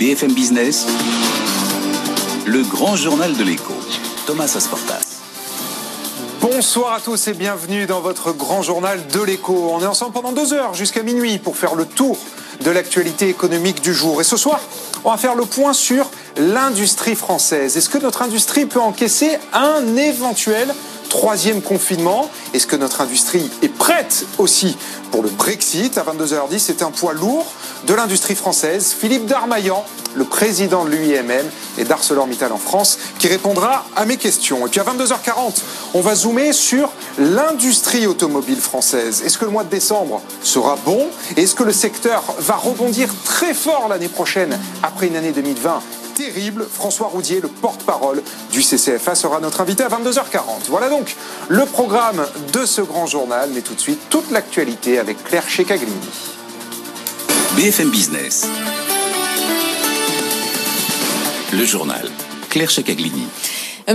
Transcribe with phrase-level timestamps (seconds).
[0.00, 0.86] BFM Business,
[2.46, 3.74] le grand journal de l'écho.
[4.26, 5.20] Thomas Asportas.
[6.40, 9.68] Bonsoir à tous et bienvenue dans votre grand journal de l'écho.
[9.70, 12.16] On est ensemble pendant deux heures jusqu'à minuit pour faire le tour
[12.64, 14.22] de l'actualité économique du jour.
[14.22, 14.58] Et ce soir,
[15.04, 17.76] on va faire le point sur l'industrie française.
[17.76, 20.74] Est-ce que notre industrie peut encaisser un éventuel
[21.10, 24.78] troisième confinement Est-ce que notre industrie est prête aussi
[25.10, 27.44] pour le Brexit À 22h10, c'est un poids lourd
[27.86, 28.94] de l'industrie française.
[28.98, 29.84] Philippe Darmaillan,
[30.14, 31.44] le président de l'UIMM
[31.76, 34.66] et d'ArcelorMittal en France, qui répondra à mes questions.
[34.66, 35.60] Et puis à 22h40,
[35.94, 39.22] on va zoomer sur l'industrie automobile française.
[39.26, 41.08] Est-ce que le mois de décembre sera bon?
[41.36, 45.82] Est-ce que le secteur va rebondir très fort l'année prochaine après une année 2020
[46.20, 46.66] terrible.
[46.70, 50.68] François Roudier, le porte-parole du CCFA, sera notre invité à 22h40.
[50.68, 51.16] Voilà donc
[51.48, 55.94] le programme de ce grand journal, mais tout de suite toute l'actualité avec Claire Checaglini.
[57.56, 58.46] BFM Business.
[61.52, 62.08] Le journal.
[62.50, 63.26] Claire Checaglini.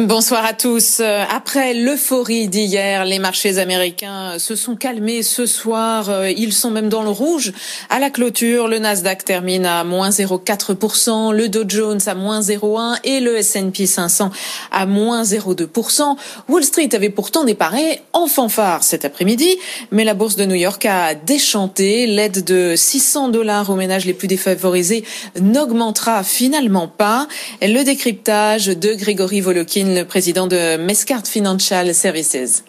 [0.01, 0.99] Bonsoir à tous.
[0.99, 6.27] Après l'euphorie d'hier, les marchés américains se sont calmés ce soir.
[6.27, 7.53] Ils sont même dans le rouge.
[7.89, 12.97] À la clôture, le Nasdaq termine à moins 0,4%, le Dow Jones à moins 0,1%
[13.05, 14.31] et le S&P 500
[14.71, 16.17] à moins 0,2%.
[16.49, 19.57] Wall Street avait pourtant déparé en fanfare cet après-midi,
[19.91, 22.05] mais la bourse de New York a déchanté.
[22.05, 25.05] L'aide de 600 dollars aux ménages les plus défavorisés
[25.39, 27.29] n'augmentera finalement pas.
[27.61, 32.64] Le décryptage de Grégory Volokin le président de Mescart Financial Services.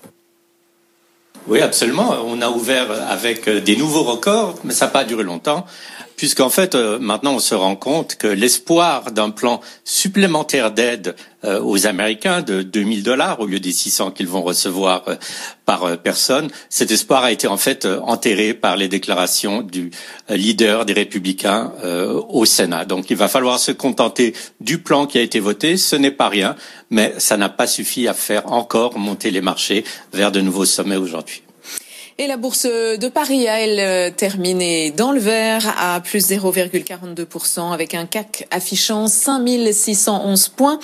[1.49, 2.17] Oui, absolument.
[2.27, 5.65] On a ouvert avec des nouveaux records, mais ça n'a pas duré longtemps,
[6.17, 11.15] puisqu'en fait, maintenant, on se rend compte que l'espoir d'un plan supplémentaire d'aide
[11.63, 15.05] aux Américains de 2000 dollars au lieu des 600 qu'ils vont recevoir
[15.65, 19.91] par personne, cet espoir a été en fait enterré par les déclarations du
[20.29, 21.73] leader des républicains
[22.29, 22.85] au Sénat.
[22.85, 25.77] Donc il va falloir se contenter du plan qui a été voté.
[25.77, 26.57] Ce n'est pas rien,
[26.91, 30.97] mais ça n'a pas suffi à faire encore monter les marchés vers de nouveaux sommets
[30.97, 31.43] aujourd'hui.
[32.19, 37.93] Et la bourse de Paris a, elle, terminé dans le vert à plus 0,42% avec
[37.93, 40.79] un CAC affichant 5611 points.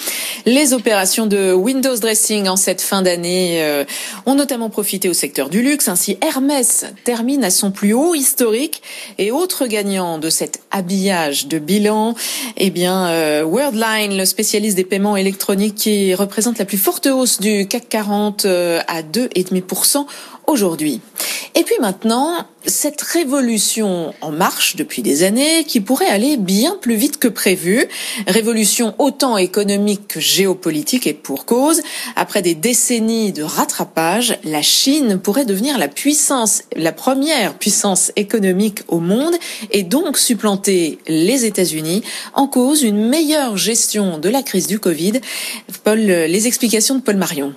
[0.45, 3.85] Les opérations de Windows Dressing en cette fin d'année euh,
[4.27, 5.89] ont notamment profité au secteur du luxe.
[5.89, 8.83] Ainsi, Hermès termine à son plus haut historique
[9.17, 12.15] et autre gagnant de cet habillage de bilan,
[12.59, 17.41] eh bien, euh, Worldline, le spécialiste des paiements électroniques qui représente la plus forte hausse
[17.41, 20.05] du CAC 40 euh, à 2,5%
[20.47, 21.01] aujourd'hui.
[21.55, 26.95] Et puis maintenant, cette révolution en marche depuis des années qui pourrait aller bien plus
[26.95, 27.87] vite que prévu.
[28.27, 31.83] Révolution autant économique que géopolitique et pour cause.
[32.17, 38.81] Après des décennies de rattrapage, la Chine pourrait devenir la puissance, la première puissance économique
[38.89, 39.35] au monde
[39.71, 42.03] et donc supplanter les États-Unis
[42.33, 45.21] en cause une meilleure gestion de la crise du Covid.
[45.85, 47.53] Paul, les explications de Paul Marion.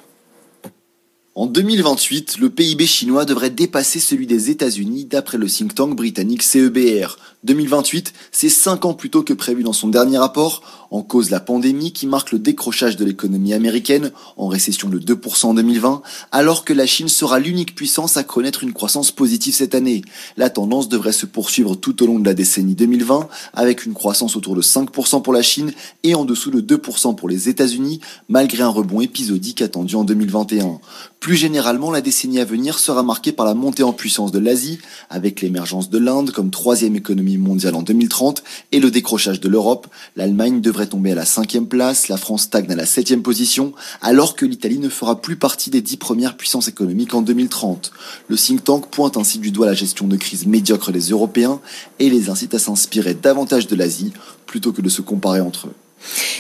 [1.38, 6.42] En 2028, le PIB chinois devrait dépasser celui des États-Unis d'après le think tank britannique
[6.42, 7.18] CEBR.
[7.44, 11.42] 2028, c'est 5 ans plus tôt que prévu dans son dernier rapport, en cause la
[11.42, 16.02] pandémie qui marque le décrochage de l'économie américaine, en récession de 2% en 2020,
[16.32, 20.04] alors que la Chine sera l'unique puissance à connaître une croissance positive cette année.
[20.38, 24.38] La tendance devrait se poursuivre tout au long de la décennie 2020, avec une croissance
[24.38, 28.64] autour de 5% pour la Chine et en dessous de 2% pour les États-Unis, malgré
[28.64, 30.80] un rebond épisodique attendu en 2021.
[31.26, 34.78] Plus généralement, la décennie à venir sera marquée par la montée en puissance de l'Asie,
[35.10, 39.88] avec l'émergence de l'Inde comme troisième économie mondiale en 2030 et le décrochage de l'Europe.
[40.16, 44.36] L'Allemagne devrait tomber à la cinquième place, la France stagne à la septième position, alors
[44.36, 47.92] que l'Italie ne fera plus partie des dix premières puissances économiques en 2030.
[48.28, 51.60] Le think tank pointe ainsi du doigt la gestion de crise médiocre des Européens
[51.98, 54.14] et les incite à s'inspirer davantage de l'Asie
[54.46, 55.85] plutôt que de se comparer entre eux.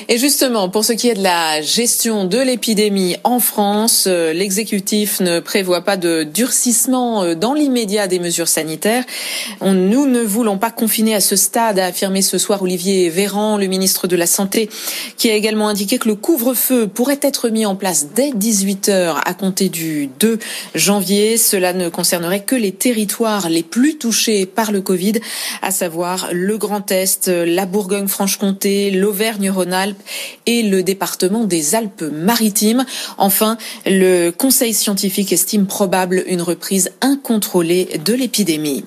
[0.08, 5.40] Et justement, pour ce qui est de la gestion de l'épidémie en France, l'exécutif ne
[5.40, 9.04] prévoit pas de durcissement dans l'immédiat des mesures sanitaires.
[9.62, 13.66] Nous ne voulons pas confiner à ce stade, a affirmé ce soir Olivier Véran, le
[13.66, 14.70] ministre de la Santé,
[15.18, 19.22] qui a également indiqué que le couvre-feu pourrait être mis en place dès 18 heures
[19.26, 20.38] à compter du 2
[20.76, 21.38] janvier.
[21.38, 25.14] Cela ne concernerait que les territoires les plus touchés par le Covid,
[25.64, 30.02] à savoir le Grand Est, la Bourgogne-Franche-Comté, l'Auvergne Rhône-Alpes
[30.46, 32.86] et le département des Alpes-Maritimes.
[33.18, 38.86] Enfin, le Conseil scientifique estime probable une reprise incontrôlée de l'épidémie.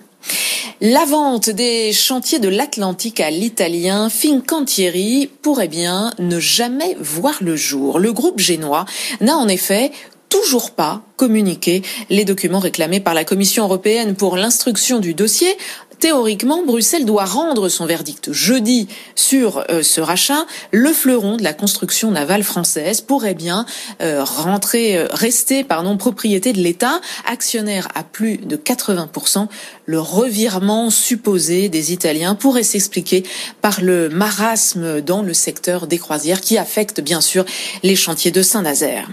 [0.81, 7.57] La vente des chantiers de l'Atlantique à l'italien Fincantieri pourrait bien ne jamais voir le
[7.57, 7.99] jour.
[7.99, 8.85] Le groupe génois
[9.21, 9.91] n'a en effet
[10.29, 15.57] toujours pas communiqué les documents réclamés par la Commission européenne pour l'instruction du dossier
[15.99, 20.47] théoriquement, Bruxelles doit rendre son verdict jeudi sur euh, ce rachat.
[20.73, 23.67] Le fleuron de la construction navale française pourrait bien
[24.01, 29.49] euh, rentrer, euh, rester, pardon, propriété de l'État, actionnaire à plus de 80%.
[29.87, 33.25] Le revirement supposé des Italiens pourrait s'expliquer
[33.61, 37.45] par le marasme dans le secteur des croisières qui affecte bien sûr
[37.83, 39.09] les chantiers de Saint-Nazaire.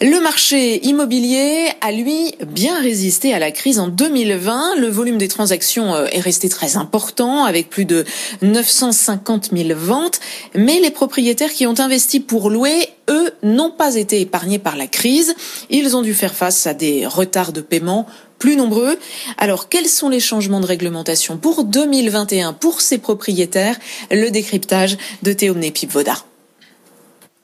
[0.00, 4.76] Le marché immobilier a lui bien résisté à la crise en 2020.
[4.76, 8.04] Le volume des transactions est resté très important avec plus de
[8.42, 10.20] 950 000 ventes,
[10.54, 14.86] mais les propriétaires qui ont investi pour louer, eux, n'ont pas été épargnés par la
[14.86, 15.34] crise.
[15.70, 18.06] Ils ont dû faire face à des retards de paiement
[18.38, 18.98] plus nombreux.
[19.38, 23.76] Alors, quels sont les changements de réglementation pour 2021 pour ces propriétaires?
[24.10, 26.16] Le décryptage de Théomné Pipvoda.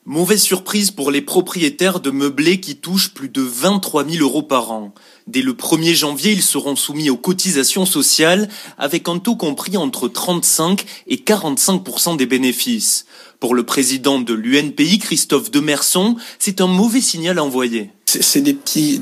[0.05, 4.73] Mauvaise surprise pour les propriétaires de meublés qui touchent plus de 23 000 euros par
[4.73, 4.93] an.
[5.29, 10.09] Dès le 1er janvier, ils seront soumis aux cotisations sociales avec un taux compris entre
[10.09, 13.07] 35 et 45% des bénéfices.
[13.39, 17.91] Pour le président de l'UNPI, Christophe Demerson, c'est un mauvais signal à envoyer.
[18.07, 19.01] C'est des petits,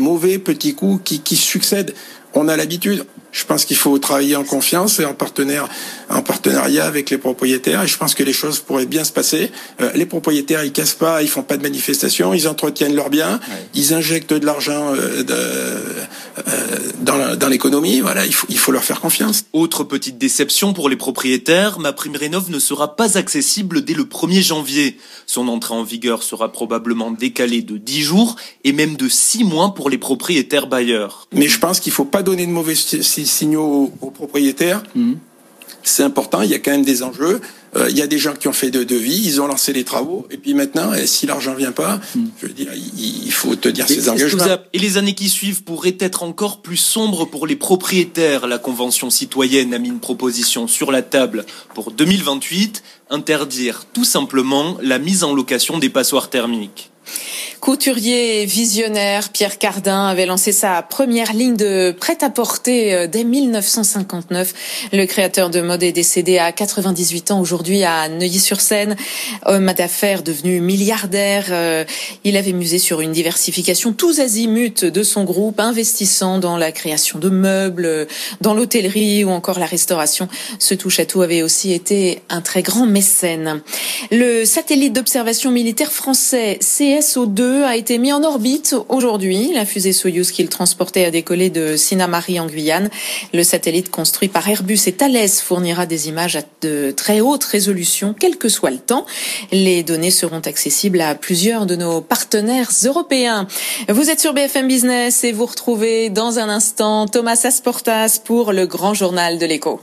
[0.00, 1.94] mauvais petits coups qui, qui succèdent.
[2.34, 3.04] On a l'habitude.
[3.32, 5.68] Je pense qu'il faut travailler en confiance et en partenaire,
[6.08, 7.84] en partenariat avec les propriétaires.
[7.84, 9.52] Et je pense que les choses pourraient bien se passer.
[9.80, 13.34] Euh, les propriétaires, ils cassent pas, ils font pas de manifestations, ils entretiennent leurs biens,
[13.34, 13.68] ouais.
[13.74, 16.04] ils injectent de l'argent euh, euh,
[17.00, 18.00] dans, dans l'économie.
[18.00, 19.44] Voilà, il faut, il faut leur faire confiance.
[19.52, 24.04] Autre petite déception pour les propriétaires, ma prime rénov ne sera pas accessible dès le
[24.04, 24.96] 1er janvier.
[25.26, 29.74] Son entrée en vigueur sera probablement décalée de 10 jours et même de 6 mois
[29.74, 31.28] pour les propriétaires bailleurs.
[31.32, 34.82] Mais je pense qu'il faut pas donner de mauvais signaux aux, aux propriétaires.
[34.94, 35.14] Mmh.
[35.82, 37.40] C'est important, il y a quand même des enjeux.
[37.76, 39.84] Euh, il y a des gens qui ont fait de devis, ils ont lancé les
[39.84, 42.24] travaux, et puis maintenant, et si l'argent vient pas, mmh.
[42.40, 44.44] je veux dire, il, il faut tenir ses engagements.
[44.72, 48.46] Et les années qui suivent pourraient être encore plus sombres pour les propriétaires.
[48.46, 54.76] La Convention citoyenne a mis une proposition sur la table pour 2028, interdire tout simplement
[54.82, 56.89] la mise en location des passoires thermiques.
[57.60, 64.88] Couturier visionnaire, Pierre Cardin avait lancé sa première ligne de prêt-à-porter dès 1959.
[64.94, 68.96] Le créateur de mode est décédé à 98 ans aujourd'hui à Neuilly-sur-Seine.
[69.44, 71.86] Homme d'affaires devenu milliardaire,
[72.24, 77.18] il avait musé sur une diversification tous azimuts de son groupe, investissant dans la création
[77.18, 78.06] de meubles,
[78.40, 80.28] dans l'hôtellerie ou encore la restauration.
[80.58, 83.60] Ce touche-à-tout avait aussi été un très grand mécène.
[84.10, 86.56] Le satellite d'observation militaire français
[87.00, 89.52] CSO2 a été mis en orbite aujourd'hui.
[89.54, 92.90] La fusée Soyuz qu'il transportait a décollé de Sinamari en Guyane.
[93.32, 98.14] Le satellite construit par Airbus et Thales fournira des images à de très haute résolution,
[98.18, 99.06] quel que soit le temps.
[99.50, 103.46] Les données seront accessibles à plusieurs de nos partenaires européens.
[103.88, 108.66] Vous êtes sur BFM Business et vous retrouvez dans un instant Thomas Asportas pour le
[108.66, 109.80] grand journal de l'écho.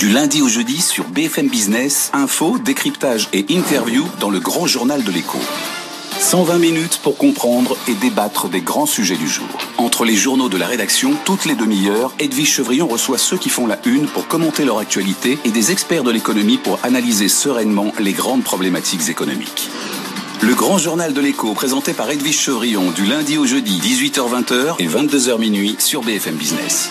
[0.00, 5.04] Du lundi au jeudi sur BFM Business, info, décryptage et interview dans le grand journal
[5.04, 5.36] de l'écho.
[6.18, 9.46] 120 minutes pour comprendre et débattre des grands sujets du jour.
[9.76, 13.66] Entre les journaux de la rédaction, toutes les demi-heures, Edwige Chevrillon reçoit ceux qui font
[13.66, 18.14] la une pour commenter leur actualité et des experts de l'économie pour analyser sereinement les
[18.14, 19.68] grandes problématiques économiques.
[20.40, 24.88] Le grand journal de l'écho, présenté par Edwige Chevrillon du lundi au jeudi, 18h-20h et
[24.88, 26.90] 22h minuit sur BFM Business.